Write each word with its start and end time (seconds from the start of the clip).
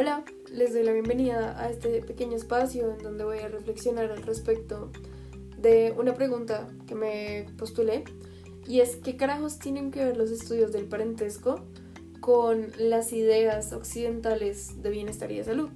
Hola, 0.00 0.24
les 0.52 0.72
doy 0.72 0.84
la 0.84 0.92
bienvenida 0.92 1.60
a 1.60 1.70
este 1.70 2.00
pequeño 2.02 2.36
espacio 2.36 2.92
en 2.92 3.02
donde 3.02 3.24
voy 3.24 3.38
a 3.38 3.48
reflexionar 3.48 4.12
al 4.12 4.22
respecto 4.22 4.92
de 5.56 5.92
una 5.98 6.14
pregunta 6.14 6.68
que 6.86 6.94
me 6.94 7.46
postulé 7.58 8.04
y 8.64 8.78
es 8.78 8.94
¿qué 8.94 9.16
carajos 9.16 9.58
tienen 9.58 9.90
que 9.90 10.04
ver 10.04 10.16
los 10.16 10.30
estudios 10.30 10.70
del 10.70 10.84
parentesco 10.84 11.64
con 12.20 12.68
las 12.78 13.12
ideas 13.12 13.72
occidentales 13.72 14.80
de 14.84 14.90
bienestar 14.90 15.32
y 15.32 15.38
de 15.38 15.42
salud? 15.42 15.70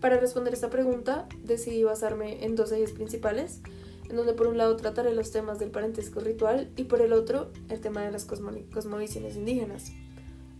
Para 0.00 0.20
responder 0.20 0.54
esta 0.54 0.70
pregunta 0.70 1.26
decidí 1.42 1.82
basarme 1.82 2.44
en 2.44 2.54
dos 2.54 2.70
ejes 2.70 2.92
principales, 2.92 3.60
en 4.08 4.14
donde 4.14 4.34
por 4.34 4.46
un 4.46 4.56
lado 4.56 4.76
trataré 4.76 5.12
los 5.16 5.32
temas 5.32 5.58
del 5.58 5.72
parentesco 5.72 6.20
ritual 6.20 6.70
y 6.76 6.84
por 6.84 7.00
el 7.00 7.12
otro 7.12 7.50
el 7.70 7.80
tema 7.80 8.04
de 8.04 8.12
las 8.12 8.24
cosmovisiones 8.24 9.34
indígenas. 9.34 9.90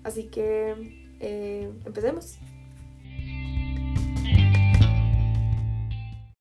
Así 0.03 0.25
que 0.25 1.10
eh, 1.21 1.71
empecemos. 1.85 2.39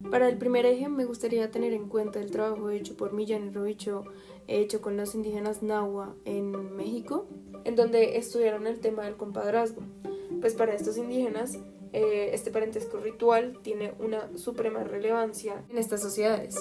Para 0.10 0.28
el 0.28 0.38
primer 0.38 0.66
eje 0.66 0.90
me 0.90 1.06
gustaría 1.06 1.52
tener 1.52 1.74
en 1.74 1.88
cuenta 1.88 2.20
el 2.20 2.32
trabajo 2.32 2.72
hecho 2.72 2.98
por 2.98 3.14
Millán 3.14 3.54
Robicho, 3.54 4.06
hecho 4.48 4.82
con 4.82 4.98
los 4.98 5.14
indígenas 5.14 5.62
Nahua 5.62 6.16
en 6.26 6.76
México, 6.76 7.28
en 7.64 7.76
donde 7.76 8.18
estudiaron 8.18 8.66
el 8.66 8.80
tema 8.80 9.04
del 9.04 9.18
compadrazgo. 9.18 9.84
Pues 10.42 10.56
para 10.56 10.74
estos 10.74 10.98
indígenas 10.98 11.60
eh, 11.94 12.32
este 12.34 12.52
parentesco 12.52 12.98
ritual 12.98 13.60
tiene 13.62 13.94
una 14.00 14.36
suprema 14.38 14.84
relevancia 14.84 15.64
en 15.70 15.78
estas 15.78 16.02
sociedades. 16.02 16.56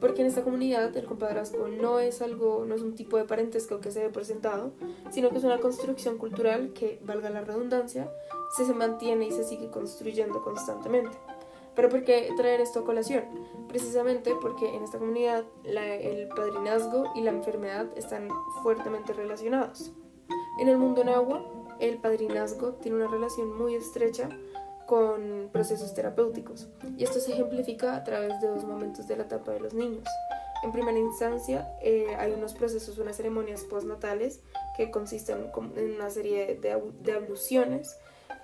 Porque 0.00 0.22
en 0.22 0.28
esta 0.28 0.42
comunidad 0.42 0.96
el 0.96 1.04
compadrazgo 1.04 1.68
no 1.68 2.00
es 2.00 2.22
algo, 2.22 2.64
no 2.66 2.74
es 2.74 2.82
un 2.82 2.94
tipo 2.94 3.16
de 3.16 3.24
parentesco 3.24 3.80
que 3.80 3.90
se 3.90 4.00
ve 4.00 4.08
presentado, 4.08 4.72
sino 5.10 5.30
que 5.30 5.38
es 5.38 5.44
una 5.44 5.58
construcción 5.58 6.16
cultural 6.16 6.72
que, 6.72 6.98
valga 7.04 7.30
la 7.30 7.42
redundancia, 7.42 8.10
se, 8.56 8.64
se 8.64 8.72
mantiene 8.72 9.26
y 9.26 9.32
se 9.32 9.44
sigue 9.44 9.70
construyendo 9.70 10.42
constantemente. 10.42 11.16
Pero 11.74 11.88
¿por 11.88 12.04
qué 12.04 12.32
traer 12.36 12.60
esto 12.60 12.80
a 12.80 12.84
colación? 12.84 13.24
Precisamente 13.68 14.34
porque 14.40 14.74
en 14.74 14.82
esta 14.82 14.98
comunidad 14.98 15.44
el 15.64 16.28
padrinazgo 16.28 17.04
y 17.14 17.22
la 17.22 17.30
enfermedad 17.30 17.86
están 17.96 18.28
fuertemente 18.62 19.12
relacionados. 19.12 19.92
En 20.58 20.68
el 20.68 20.76
mundo 20.76 21.02
agua, 21.10 21.44
el 21.78 21.98
padrinazgo 21.98 22.74
tiene 22.74 22.98
una 22.98 23.08
relación 23.08 23.56
muy 23.56 23.74
estrecha 23.74 24.28
con 24.90 25.50
procesos 25.52 25.94
terapéuticos 25.94 26.66
y 26.98 27.04
esto 27.04 27.20
se 27.20 27.30
ejemplifica 27.30 27.94
a 27.94 28.02
través 28.02 28.40
de 28.40 28.48
dos 28.48 28.64
momentos 28.64 29.06
de 29.06 29.16
la 29.16 29.22
etapa 29.22 29.52
de 29.52 29.60
los 29.60 29.72
niños. 29.72 30.02
En 30.64 30.72
primera 30.72 30.98
instancia 30.98 31.72
eh, 31.80 32.16
hay 32.18 32.32
unos 32.32 32.54
procesos, 32.54 32.98
unas 32.98 33.16
ceremonias 33.16 33.62
postnatales 33.62 34.40
que 34.76 34.90
consisten 34.90 35.46
en 35.76 35.94
una 35.94 36.10
serie 36.10 36.58
de, 36.60 37.12
abluciones 37.12 37.96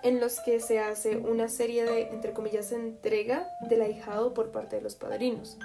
en 0.04 0.20
los 0.20 0.38
que 0.38 0.60
se 0.60 0.78
hace 0.78 1.16
una 1.16 1.48
serie 1.48 1.84
de, 1.84 2.02
entre 2.10 2.32
comillas, 2.32 2.70
entrega 2.70 3.48
del 3.68 3.82
ahijado 3.82 4.32
por 4.32 4.52
parte 4.52 4.76
de 4.76 4.82
los 4.82 4.94
padrinos. 4.94 5.58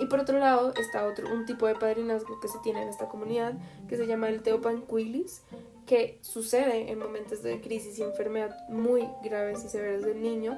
Y 0.00 0.06
por 0.06 0.18
otro 0.18 0.40
lado 0.40 0.74
está 0.74 1.06
otro, 1.06 1.32
un 1.32 1.46
tipo 1.46 1.68
de 1.68 1.76
padrinazgo 1.76 2.40
que 2.40 2.48
se 2.48 2.58
tiene 2.64 2.82
en 2.82 2.88
esta 2.88 3.06
comunidad 3.06 3.54
que 3.88 3.96
se 3.96 4.08
llama 4.08 4.28
el 4.28 4.42
teopanquilis, 4.42 5.42
que 5.90 6.20
sucede 6.22 6.92
en 6.92 7.00
momentos 7.00 7.42
de 7.42 7.60
crisis 7.60 7.98
y 7.98 8.02
enfermedad 8.04 8.56
muy 8.68 9.08
graves 9.24 9.64
y 9.64 9.68
severas 9.68 10.02
del 10.02 10.22
niño. 10.22 10.56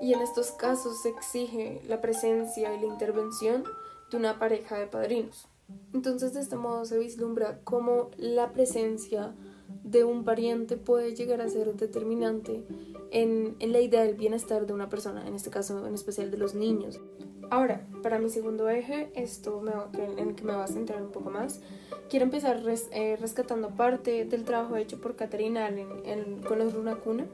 Y 0.00 0.12
en 0.12 0.20
estos 0.20 0.52
casos 0.52 1.02
se 1.02 1.08
exige 1.08 1.82
la 1.88 2.00
presencia 2.00 2.72
y 2.72 2.80
la 2.80 2.86
intervención 2.86 3.64
de 4.12 4.16
una 4.16 4.38
pareja 4.38 4.78
de 4.78 4.86
padrinos. 4.86 5.48
Entonces 5.92 6.34
de 6.34 6.40
este 6.40 6.54
modo 6.54 6.84
se 6.84 7.00
vislumbra 7.00 7.58
cómo 7.64 8.12
la 8.16 8.52
presencia 8.52 9.34
de 9.82 10.04
un 10.04 10.24
pariente 10.24 10.76
puede 10.76 11.16
llegar 11.16 11.40
a 11.40 11.48
ser 11.48 11.74
determinante 11.74 12.64
en, 13.10 13.56
en, 13.58 13.72
la 13.72 13.80
idea 13.80 14.04
del 14.04 14.14
bienestar 14.14 14.66
de 14.66 14.72
una 14.72 14.88
persona, 14.88 15.26
en 15.26 15.34
este 15.34 15.50
caso 15.50 15.84
en 15.84 15.94
especial 15.94 16.30
de 16.30 16.38
los 16.38 16.54
niños. 16.54 17.00
Ahora, 17.50 17.86
para 18.02 18.18
mi 18.18 18.30
segundo 18.30 18.68
eje, 18.68 19.10
esto 19.14 19.62
en 19.94 20.18
el 20.18 20.34
que 20.34 20.44
me 20.44 20.54
va 20.54 20.64
a 20.64 20.68
centrar 20.68 21.02
un 21.02 21.10
poco 21.10 21.30
más, 21.30 21.60
quiero 22.08 22.24
empezar 22.24 22.62
eh, 22.92 23.16
rescatando 23.20 23.70
parte 23.70 24.24
del 24.24 24.44
trabajo 24.44 24.76
hecho 24.76 25.00
por 25.00 25.16
Caterina 25.16 25.68
en, 25.68 26.42
con 26.42 26.58
los 26.58 26.74
Runacuna, 26.74 27.26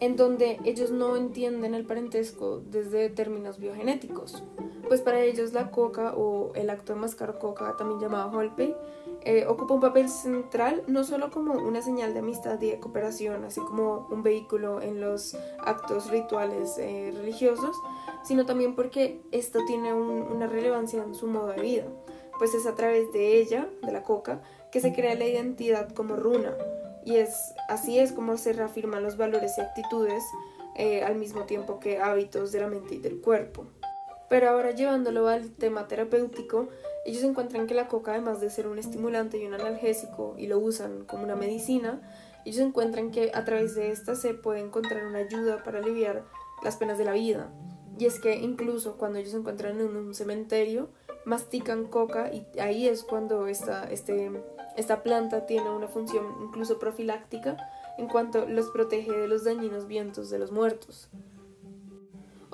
en 0.00 0.16
donde 0.16 0.58
ellos 0.64 0.90
no 0.90 1.16
entienden 1.16 1.74
el 1.74 1.84
parentesco 1.84 2.60
desde 2.70 3.08
términos 3.10 3.58
biogenéticos. 3.58 4.42
Pues 4.88 5.00
para 5.00 5.22
ellos 5.22 5.52
la 5.52 5.70
coca 5.70 6.14
o 6.14 6.52
el 6.54 6.70
acto 6.70 6.94
de 6.94 7.00
mascar 7.00 7.38
coca, 7.38 7.76
también 7.76 8.00
llamado 8.00 8.36
holpey, 8.36 8.74
eh, 9.24 9.46
ocupa 9.46 9.74
un 9.74 9.80
papel 9.80 10.10
central 10.10 10.82
no 10.86 11.02
solo 11.02 11.30
como 11.30 11.54
una 11.54 11.80
señal 11.80 12.12
de 12.12 12.20
amistad 12.20 12.60
y 12.60 12.70
de 12.70 12.78
cooperación, 12.78 13.44
así 13.44 13.60
como 13.60 14.06
un 14.10 14.22
vehículo 14.22 14.82
en 14.82 15.00
los 15.00 15.34
actos 15.64 16.10
rituales 16.10 16.76
eh, 16.78 17.10
religiosos, 17.14 17.74
sino 18.22 18.44
también 18.44 18.74
porque 18.74 19.22
esto 19.30 19.60
tiene 19.66 19.94
una 19.94 20.46
relevancia 20.46 21.02
en 21.02 21.14
su 21.14 21.26
modo 21.26 21.48
de 21.48 21.62
vida, 21.62 21.84
pues 22.38 22.52
es 22.54 22.66
a 22.66 22.74
través 22.74 23.12
de 23.12 23.38
ella, 23.38 23.66
de 23.82 23.92
la 23.92 24.02
coca, 24.02 24.42
que 24.70 24.80
se 24.80 24.92
crea 24.92 25.14
la 25.14 25.24
identidad 25.24 25.90
como 25.92 26.16
runa, 26.16 26.54
y 27.04 27.16
es 27.16 27.54
así 27.68 27.98
es 27.98 28.12
como 28.12 28.36
se 28.36 28.52
reafirman 28.52 29.02
los 29.02 29.16
valores 29.16 29.56
y 29.56 29.60
actitudes 29.62 30.22
eh, 30.76 31.02
al 31.02 31.16
mismo 31.16 31.44
tiempo 31.44 31.78
que 31.78 31.98
hábitos 31.98 32.52
de 32.52 32.60
la 32.60 32.66
mente 32.66 32.96
y 32.96 32.98
del 32.98 33.20
cuerpo. 33.20 33.66
Pero 34.28 34.48
ahora 34.48 34.70
llevándolo 34.70 35.28
al 35.28 35.50
tema 35.52 35.86
terapéutico, 35.86 36.68
ellos 37.04 37.22
encuentran 37.22 37.66
que 37.66 37.74
la 37.74 37.88
coca, 37.88 38.12
además 38.12 38.40
de 38.40 38.50
ser 38.50 38.66
un 38.66 38.78
estimulante 38.78 39.38
y 39.38 39.46
un 39.46 39.54
analgésico, 39.54 40.34
y 40.38 40.46
lo 40.46 40.58
usan 40.58 41.04
como 41.04 41.24
una 41.24 41.36
medicina, 41.36 42.00
ellos 42.44 42.60
encuentran 42.60 43.10
que 43.10 43.30
a 43.34 43.44
través 43.44 43.74
de 43.74 43.90
esta 43.90 44.14
se 44.14 44.34
puede 44.34 44.60
encontrar 44.60 45.06
una 45.06 45.18
ayuda 45.18 45.62
para 45.62 45.78
aliviar 45.78 46.24
las 46.62 46.76
penas 46.76 46.98
de 46.98 47.04
la 47.04 47.12
vida. 47.12 47.50
Y 47.98 48.06
es 48.06 48.18
que 48.18 48.36
incluso 48.36 48.96
cuando 48.96 49.18
ellos 49.18 49.32
se 49.32 49.38
encuentran 49.38 49.80
en 49.80 49.96
un 49.96 50.14
cementerio, 50.14 50.88
mastican 51.24 51.86
coca 51.86 52.30
y 52.32 52.46
ahí 52.58 52.88
es 52.88 53.02
cuando 53.02 53.46
esta, 53.46 53.84
este, 53.90 54.30
esta 54.76 55.02
planta 55.02 55.46
tiene 55.46 55.70
una 55.70 55.88
función 55.88 56.26
incluso 56.42 56.78
profiláctica 56.78 57.56
en 57.98 58.08
cuanto 58.08 58.46
los 58.46 58.68
protege 58.70 59.12
de 59.12 59.28
los 59.28 59.44
dañinos 59.44 59.86
vientos 59.86 60.28
de 60.30 60.38
los 60.38 60.50
muertos. 60.50 61.08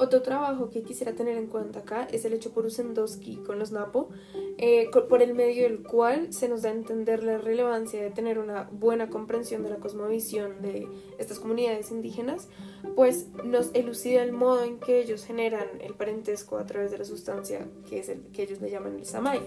Otro 0.00 0.22
trabajo 0.22 0.70
que 0.70 0.82
quisiera 0.82 1.12
tener 1.12 1.36
en 1.36 1.46
cuenta 1.46 1.80
acá 1.80 2.08
es 2.10 2.24
el 2.24 2.32
hecho 2.32 2.52
por 2.52 2.64
Usendowski 2.64 3.36
con 3.44 3.58
los 3.58 3.70
Napo, 3.70 4.08
eh, 4.56 4.88
por 5.10 5.20
el 5.20 5.34
medio 5.34 5.64
del 5.64 5.82
cual 5.82 6.32
se 6.32 6.48
nos 6.48 6.62
da 6.62 6.70
a 6.70 6.72
entender 6.72 7.22
la 7.22 7.36
relevancia 7.36 8.02
de 8.02 8.10
tener 8.10 8.38
una 8.38 8.66
buena 8.72 9.10
comprensión 9.10 9.62
de 9.62 9.68
la 9.68 9.76
cosmovisión 9.76 10.62
de 10.62 10.88
estas 11.18 11.38
comunidades 11.38 11.90
indígenas, 11.90 12.48
pues 12.96 13.26
nos 13.44 13.74
elucida 13.74 14.22
el 14.22 14.32
modo 14.32 14.64
en 14.64 14.80
que 14.80 15.00
ellos 15.00 15.26
generan 15.26 15.68
el 15.82 15.92
parentesco 15.92 16.56
a 16.56 16.64
través 16.64 16.90
de 16.90 16.96
la 16.96 17.04
sustancia 17.04 17.68
que, 17.86 17.98
es 17.98 18.08
el, 18.08 18.22
que 18.32 18.44
ellos 18.44 18.62
le 18.62 18.70
llaman 18.70 18.94
el 18.94 19.04
samay. 19.04 19.40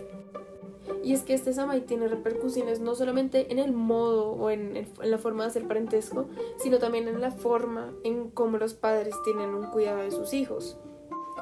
Y 1.04 1.14
es 1.14 1.24
que 1.24 1.34
este 1.34 1.54
samay 1.54 1.82
tiene 1.82 2.08
repercusiones 2.08 2.80
no 2.80 2.96
solamente 2.96 3.52
en 3.52 3.60
el 3.60 3.72
modo 3.72 4.32
o 4.32 4.50
en, 4.50 4.78
en, 4.78 4.88
la 5.02 5.18
forma 5.18 5.44
de 5.44 5.50
hacer 5.50 5.68
parentesco, 5.68 6.28
sino 6.58 6.80
también 6.80 7.08
en 7.08 7.22
la 7.22 7.32
forma 7.32 7.94
en 8.04 8.30
cómo 8.30 8.58
los 8.58 8.74
padres 8.74 9.14
tienen 9.24 9.54
un 9.54 9.68
cuidado 9.68 10.00
de 10.00 10.12
sus 10.12 10.34
hijos. 10.34 10.78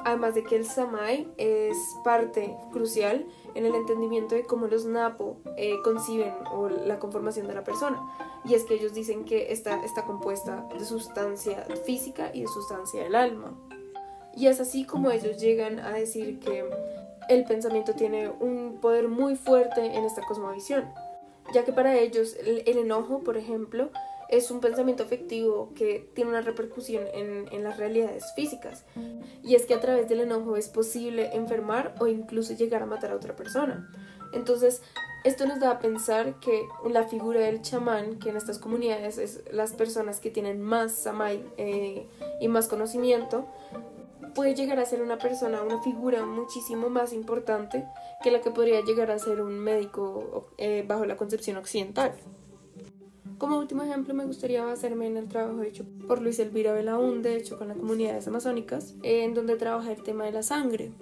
Además 0.04 0.34
de 0.34 0.42
que 0.42 0.56
el 0.56 0.64
samay 0.64 1.28
es 1.36 1.76
parte 2.04 2.56
crucial 2.72 3.26
en 3.54 3.66
el 3.66 3.74
entendimiento 3.74 4.34
de 4.34 4.44
cómo 4.44 4.66
los 4.66 4.84
napo 4.84 5.36
eh, 5.56 5.76
conciben 5.84 6.32
o 6.50 6.68
la 6.68 6.98
conformación 6.98 7.46
de 7.46 7.54
la 7.54 7.62
persona. 7.62 8.02
Y 8.44 8.54
es 8.54 8.64
que 8.64 8.74
ellos 8.74 8.94
dicen 8.94 9.24
que 9.24 9.52
está, 9.52 9.84
está 9.84 10.04
compuesta 10.04 10.66
de 10.76 10.84
sustancia 10.84 11.64
física 11.84 12.30
y 12.34 12.40
de 12.40 12.48
sustancia 12.48 13.04
del 13.04 13.14
alma. 13.14 13.54
Y 14.34 14.46
es 14.46 14.60
así 14.60 14.84
como 14.84 15.10
ellos 15.10 15.38
llegan 15.38 15.78
a 15.78 15.92
decir 15.92 16.40
que 16.40 16.64
el 17.32 17.44
pensamiento 17.44 17.94
tiene 17.94 18.28
un 18.28 18.78
poder 18.80 19.08
muy 19.08 19.36
fuerte 19.36 19.84
en 19.84 20.04
esta 20.04 20.22
cosmovisión, 20.22 20.84
ya 21.54 21.64
que 21.64 21.72
para 21.72 21.98
ellos 21.98 22.36
el, 22.36 22.78
enojo, 22.78 23.20
por 23.20 23.36
ejemplo, 23.36 23.90
es 24.28 24.50
un 24.50 24.60
pensamiento 24.60 25.02
afectivo 25.02 25.72
que 25.74 26.10
tiene 26.14 26.30
una 26.30 26.40
repercusión 26.40 27.04
en, 27.12 27.62
las 27.62 27.76
realidades 27.76 28.24
físicas. 28.34 28.84
Y 29.42 29.54
es 29.54 29.66
que 29.66 29.74
a 29.74 29.80
través 29.80 30.08
del 30.08 30.20
enojo 30.20 30.56
es 30.56 30.68
posible 30.68 31.34
enfermar 31.34 31.94
o 32.00 32.06
incluso 32.06 32.54
llegar 32.54 32.82
a 32.82 32.86
matar 32.86 33.10
a 33.10 33.16
otra 33.16 33.36
persona. 33.36 33.90
Entonces, 34.32 34.82
esto 35.24 35.46
nos 35.46 35.60
da 35.60 35.72
a 35.72 35.78
pensar 35.78 36.40
que 36.40 36.66
la 36.88 37.04
figura 37.04 37.40
del 37.40 37.62
chamán, 37.62 38.18
que 38.18 38.30
en 38.30 38.36
estas 38.36 38.58
comunidades 38.58 39.18
es 39.18 39.42
las 39.52 39.72
personas 39.72 40.18
que 40.18 40.30
tienen 40.30 40.60
más 40.60 40.92
samay 40.94 41.44
eh, 41.58 42.08
y 42.40 42.48
más 42.48 42.66
conocimiento, 42.68 43.46
puede 44.34 44.54
llegar 44.54 44.78
a 44.78 44.84
ser 44.84 45.02
una 45.02 45.18
persona, 45.18 45.62
una 45.62 45.80
figura 45.82 46.24
muchísimo 46.24 46.88
más 46.88 47.12
importante 47.12 47.84
que 48.22 48.30
la 48.30 48.40
que 48.40 48.50
podría 48.50 48.80
llegar 48.82 49.10
a 49.10 49.18
ser 49.18 49.40
un 49.40 49.58
médico 49.58 50.50
eh, 50.58 50.84
bajo 50.86 51.04
la 51.06 51.16
concepción 51.16 51.56
occidental. 51.56 52.12
Como 53.38 53.58
último 53.58 53.82
ejemplo, 53.82 54.14
me 54.14 54.24
gustaría 54.24 54.64
basarme 54.64 55.08
en 55.08 55.16
el 55.16 55.28
trabajo 55.28 55.62
hecho 55.62 55.84
por 56.06 56.22
Luis 56.22 56.38
Elvira 56.38 56.72
Belaunde, 56.72 57.36
hecho 57.36 57.58
con 57.58 57.68
las 57.68 57.76
comunidades 57.76 58.28
amazónicas, 58.28 58.94
en 59.02 59.34
donde 59.34 59.56
trabaja 59.56 59.90
el 59.90 60.02
tema 60.04 60.24
de 60.24 60.32
la 60.32 60.44
sangre. 60.44 60.92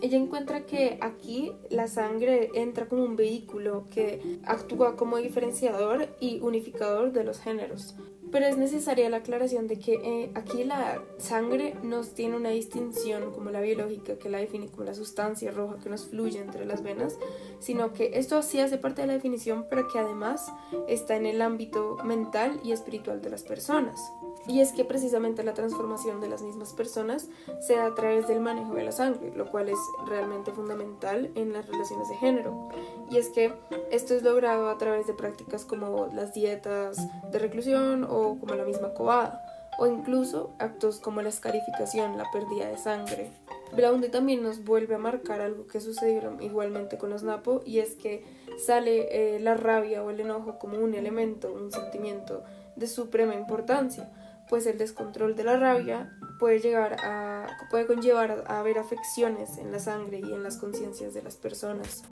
Ella 0.00 0.16
encuentra 0.16 0.64
que 0.64 0.98
aquí 1.00 1.52
la 1.68 1.88
sangre 1.88 2.50
entra 2.54 2.88
como 2.88 3.04
un 3.04 3.16
vehículo 3.16 3.86
que 3.90 4.38
actúa 4.44 4.96
como 4.96 5.18
diferenciador 5.18 6.08
y 6.20 6.40
unificador 6.40 7.12
de 7.12 7.24
los 7.24 7.40
géneros. 7.40 7.96
Pero 8.30 8.46
es 8.46 8.56
necesaria 8.56 9.08
la 9.10 9.18
aclaración 9.18 9.66
de 9.66 9.78
que 9.78 9.94
eh, 9.94 10.30
aquí 10.34 10.64
la 10.64 11.02
sangre 11.18 11.74
nos 11.82 12.14
tiene 12.14 12.36
una 12.36 12.50
distinción 12.50 13.32
como 13.32 13.50
la 13.50 13.60
biológica 13.60 14.18
que 14.18 14.28
la 14.28 14.38
define 14.38 14.68
como 14.68 14.84
la 14.84 14.94
sustancia 14.94 15.50
roja 15.50 15.78
que 15.82 15.88
nos 15.88 16.06
fluye 16.06 16.40
entre 16.40 16.64
las 16.64 16.82
venas, 16.82 17.18
sino 17.58 17.92
que 17.92 18.12
esto 18.14 18.42
sí 18.42 18.60
hace 18.60 18.78
parte 18.78 19.02
de 19.02 19.08
la 19.08 19.14
definición, 19.14 19.66
pero 19.68 19.88
que 19.88 19.98
además 19.98 20.52
está 20.88 21.16
en 21.16 21.26
el 21.26 21.42
ámbito 21.42 21.96
mental 22.04 22.60
y 22.64 22.72
espiritual 22.72 23.20
de 23.22 23.30
las 23.30 23.42
personas. 23.42 24.00
Y 24.46 24.60
es 24.60 24.72
que 24.72 24.84
precisamente 24.84 25.42
la 25.42 25.54
transformación 25.54 26.20
de 26.20 26.28
las 26.28 26.42
mismas 26.42 26.72
personas 26.72 27.28
se 27.60 27.78
a 27.78 27.94
través 27.94 28.26
del 28.26 28.40
manejo 28.40 28.74
de 28.74 28.84
la 28.84 28.92
sangre, 28.92 29.32
lo 29.36 29.50
cual 29.50 29.68
es 29.68 29.78
realmente 30.06 30.52
fundamental 30.52 31.30
en 31.34 31.52
las 31.52 31.66
relaciones 31.66 32.08
de 32.08 32.16
género. 32.16 32.68
Y 33.10 33.18
es 33.18 33.28
que 33.28 33.52
esto 33.90 34.14
es 34.14 34.22
logrado 34.22 34.70
a 34.70 34.78
través 34.78 35.06
de 35.06 35.14
prácticas 35.14 35.64
como 35.64 36.06
las 36.06 36.32
dietas 36.32 36.96
de 37.30 37.38
reclusión 37.38 38.04
o 38.04 38.19
como 38.40 38.54
la 38.54 38.64
misma 38.64 38.94
cobada, 38.94 39.44
o 39.78 39.86
incluso 39.86 40.50
actos 40.58 41.00
como 41.00 41.22
la 41.22 41.28
escarificación, 41.28 42.18
la 42.18 42.30
pérdida 42.30 42.68
de 42.68 42.78
sangre. 42.78 43.30
Blaundi 43.72 44.08
también 44.08 44.42
nos 44.42 44.64
vuelve 44.64 44.94
a 44.94 44.98
marcar 44.98 45.40
algo 45.40 45.66
que 45.66 45.80
sucedió 45.80 46.36
igualmente 46.40 46.98
con 46.98 47.10
los 47.10 47.22
Napo 47.22 47.62
y 47.64 47.78
es 47.78 47.94
que 47.94 48.24
sale 48.66 49.08
eh, 49.36 49.40
la 49.40 49.54
rabia 49.54 50.02
o 50.02 50.10
el 50.10 50.20
enojo 50.20 50.58
como 50.58 50.78
un 50.78 50.94
elemento, 50.94 51.52
un 51.52 51.70
sentimiento 51.70 52.42
de 52.76 52.86
suprema 52.86 53.34
importancia 53.34 54.10
pues 54.50 54.66
el 54.66 54.76
descontrol 54.76 55.36
de 55.36 55.44
la 55.44 55.56
rabia 55.56 56.10
puede 56.40 56.58
llegar 56.58 56.96
a 57.04 57.46
puede 57.70 57.86
conllevar 57.86 58.44
a 58.48 58.58
haber 58.58 58.78
afecciones 58.78 59.56
en 59.58 59.70
la 59.70 59.78
sangre 59.78 60.18
y 60.18 60.34
en 60.34 60.42
las 60.42 60.56
conciencias 60.56 61.14
de 61.14 61.22
las 61.22 61.36
personas. 61.36 62.02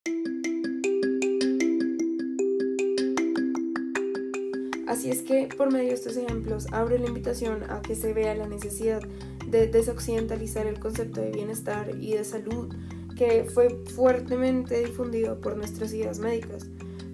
Así 4.88 5.10
es 5.10 5.20
que 5.20 5.48
por 5.54 5.70
medio 5.70 5.88
de 5.88 5.94
estos 5.94 6.16
ejemplos 6.16 6.66
abro 6.72 6.96
la 6.96 7.06
invitación 7.06 7.62
a 7.70 7.82
que 7.82 7.94
se 7.94 8.14
vea 8.14 8.34
la 8.34 8.48
necesidad 8.48 9.02
de 9.46 9.66
desoccidentalizar 9.66 10.66
el 10.66 10.80
concepto 10.80 11.20
de 11.20 11.30
bienestar 11.30 11.94
y 12.00 12.14
de 12.14 12.24
salud 12.24 12.74
que 13.14 13.44
fue 13.44 13.68
fuertemente 13.94 14.82
difundido 14.82 15.40
por 15.40 15.56
nuestras 15.56 15.92
ideas 15.92 16.18
médicas 16.18 16.68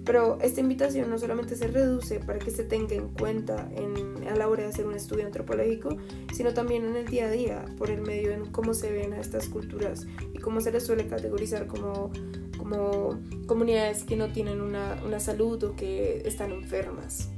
pero 0.05 0.37
esta 0.39 0.61
invitación 0.61 1.09
no 1.09 1.17
solamente 1.17 1.55
se 1.55 1.67
reduce 1.67 2.19
para 2.19 2.37
que 2.37 2.51
se 2.51 2.63
tenga 2.63 2.93
en 2.93 3.09
cuenta 3.09 3.67
en, 3.75 4.27
a 4.27 4.35
la 4.35 4.47
hora 4.47 4.63
de 4.63 4.69
hacer 4.69 4.85
un 4.85 4.93
estudio 4.93 5.25
antropológico, 5.25 5.97
sino 6.31 6.53
también 6.53 6.85
en 6.85 6.95
el 6.95 7.07
día 7.07 7.25
a 7.25 7.31
día, 7.31 7.65
por 7.77 7.89
el 7.89 8.01
medio 8.01 8.31
en 8.31 8.45
cómo 8.51 8.75
se 8.75 8.91
ven 8.91 9.13
a 9.13 9.19
estas 9.19 9.49
culturas 9.49 10.05
y 10.31 10.37
cómo 10.37 10.61
se 10.61 10.71
les 10.71 10.85
suele 10.85 11.07
categorizar 11.07 11.65
como, 11.65 12.11
como 12.55 13.19
comunidades 13.47 14.03
que 14.03 14.15
no 14.15 14.31
tienen 14.31 14.61
una, 14.61 15.01
una 15.03 15.19
salud 15.19 15.63
o 15.63 15.75
que 15.75 16.21
están 16.23 16.51
enfermas. 16.51 17.31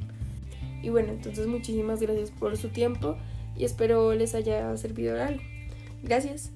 Y 0.82 0.90
bueno, 0.90 1.12
entonces 1.12 1.48
muchísimas 1.48 2.02
gracias 2.02 2.32
por 2.32 2.56
su 2.58 2.70
tiempo 2.70 3.18
y 3.56 3.66
espero 3.66 4.14
les 4.14 4.36
haya 4.36 4.76
servido 4.78 5.16
de 5.16 5.22
algo. 5.22 5.44
Gracias. 6.04 6.52